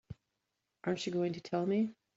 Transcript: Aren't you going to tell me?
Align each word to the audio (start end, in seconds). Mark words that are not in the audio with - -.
Aren't 0.83 1.05
you 1.05 1.11
going 1.13 1.33
to 1.33 1.41
tell 1.41 1.63
me? 1.67 1.93